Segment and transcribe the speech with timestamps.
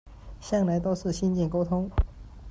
[0.39, 1.87] 向来都是信件沟通